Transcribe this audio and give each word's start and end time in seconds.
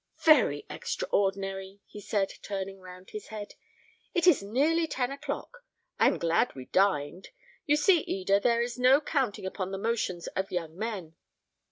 "Very 0.23 0.65
extraordinary!" 0.67 1.79
he 1.85 2.01
said, 2.01 2.33
turning 2.41 2.79
round 2.79 3.11
his 3.11 3.27
head; 3.27 3.53
"it 4.15 4.25
is 4.25 4.41
nearly 4.41 4.87
ten 4.87 5.11
o'clock; 5.11 5.63
I 5.99 6.07
am 6.07 6.17
glad 6.17 6.55
we 6.55 6.65
dined. 6.65 7.27
You 7.67 7.75
see, 7.75 7.99
Eda, 7.99 8.39
there 8.39 8.63
is 8.63 8.79
no 8.79 8.99
counting 8.99 9.45
upon 9.45 9.69
the 9.69 9.77
motions 9.77 10.25
of 10.29 10.51
young 10.51 10.75
men." 10.75 11.17